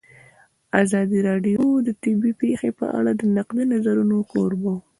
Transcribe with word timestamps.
ازادي 0.83 1.19
راډیو 1.29 1.63
د 1.87 1.89
طبیعي 2.03 2.33
پېښې 2.41 2.69
په 2.79 2.85
اړه 2.97 3.11
د 3.15 3.21
نقدي 3.37 3.63
نظرونو 3.73 4.17
کوربه 4.31 4.69
وه. 4.73 4.75